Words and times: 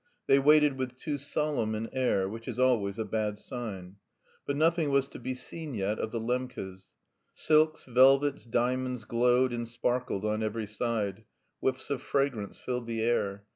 They 0.25 0.39
waited 0.39 0.79
with 0.79 0.97
too 0.97 1.19
solemn 1.19 1.75
an 1.75 1.87
air 1.93 2.27
which 2.27 2.47
is 2.47 2.57
always 2.57 2.97
a 2.97 3.05
bad 3.05 3.37
sign. 3.37 3.97
But 4.47 4.55
nothing 4.55 4.89
was 4.89 5.07
to 5.09 5.19
be 5.19 5.35
seen 5.35 5.75
yet 5.75 5.99
of 5.99 6.09
the 6.09 6.19
Lembkes. 6.19 6.89
Silks, 7.35 7.85
velvets, 7.85 8.45
diamonds 8.47 9.03
glowed 9.03 9.53
and 9.53 9.69
sparkled 9.69 10.25
on 10.25 10.41
every 10.41 10.65
side; 10.65 11.25
whiffs 11.59 11.91
of 11.91 12.01
fragrance 12.01 12.57
filled 12.59 12.87
the 12.87 13.03
air. 13.03 13.45